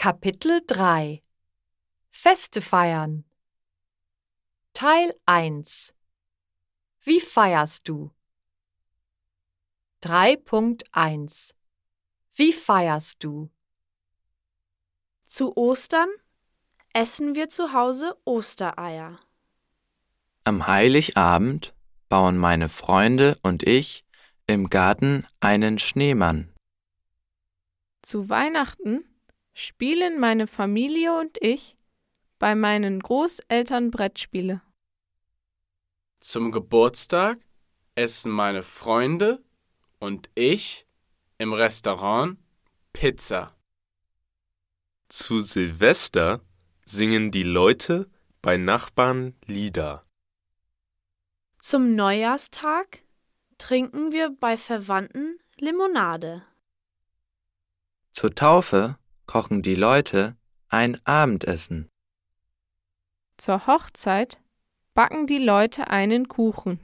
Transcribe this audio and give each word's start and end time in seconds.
Kapitel 0.00 0.62
3 0.64 1.24
Feste 2.12 2.62
feiern 2.62 3.24
Teil 4.72 5.12
1 5.26 5.92
Wie 7.02 7.20
feierst 7.20 7.88
du? 7.88 8.12
3.1 10.04 11.52
Wie 12.32 12.52
feierst 12.52 13.24
du? 13.24 13.50
Zu 15.26 15.56
Ostern 15.56 16.08
essen 16.92 17.34
wir 17.34 17.48
zu 17.48 17.72
Hause 17.72 18.16
Ostereier. 18.24 19.18
Am 20.44 20.68
Heiligabend 20.68 21.74
bauen 22.08 22.38
meine 22.38 22.68
Freunde 22.68 23.36
und 23.42 23.64
ich 23.64 24.04
im 24.46 24.70
Garten 24.70 25.26
einen 25.40 25.80
Schneemann. 25.80 26.54
Zu 28.02 28.28
Weihnachten 28.28 29.04
spielen 29.58 30.20
meine 30.20 30.46
Familie 30.46 31.18
und 31.18 31.36
ich 31.40 31.76
bei 32.38 32.54
meinen 32.54 33.00
Großeltern 33.00 33.90
Brettspiele. 33.90 34.62
Zum 36.20 36.52
Geburtstag 36.52 37.40
essen 37.96 38.30
meine 38.30 38.62
Freunde 38.62 39.42
und 39.98 40.30
ich 40.36 40.86
im 41.38 41.52
Restaurant 41.52 42.38
Pizza. 42.92 43.56
Zu 45.08 45.42
Silvester 45.42 46.40
singen 46.84 47.32
die 47.32 47.42
Leute 47.42 48.08
bei 48.40 48.56
Nachbarn 48.56 49.34
Lieder. 49.44 50.06
Zum 51.58 51.96
Neujahrstag 51.96 53.00
trinken 53.58 54.12
wir 54.12 54.30
bei 54.30 54.56
Verwandten 54.56 55.40
Limonade. 55.56 56.44
Zur 58.12 58.32
Taufe 58.32 58.96
kochen 59.28 59.62
die 59.62 59.76
Leute 59.76 60.36
ein 60.68 60.98
Abendessen. 61.04 61.88
Zur 63.36 63.68
Hochzeit 63.68 64.40
backen 64.94 65.28
die 65.28 65.38
Leute 65.38 65.88
einen 65.88 66.26
Kuchen. 66.28 66.80